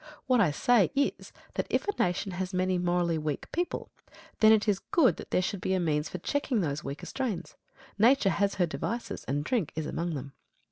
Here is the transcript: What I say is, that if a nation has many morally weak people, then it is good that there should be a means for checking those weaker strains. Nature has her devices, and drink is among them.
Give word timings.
What 0.25 0.41
I 0.41 0.49
say 0.49 0.89
is, 0.95 1.31
that 1.53 1.67
if 1.69 1.87
a 1.87 1.95
nation 2.01 2.31
has 2.31 2.55
many 2.55 2.79
morally 2.79 3.19
weak 3.19 3.51
people, 3.51 3.91
then 4.39 4.51
it 4.51 4.67
is 4.67 4.79
good 4.79 5.17
that 5.17 5.29
there 5.29 5.43
should 5.43 5.61
be 5.61 5.75
a 5.75 5.79
means 5.79 6.09
for 6.09 6.17
checking 6.17 6.61
those 6.61 6.83
weaker 6.83 7.05
strains. 7.05 7.55
Nature 7.99 8.31
has 8.31 8.55
her 8.55 8.65
devices, 8.65 9.23
and 9.25 9.43
drink 9.43 9.71
is 9.75 9.85
among 9.85 10.15
them. 10.15 10.33